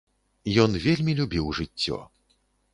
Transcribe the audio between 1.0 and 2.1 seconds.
любіў жыццё.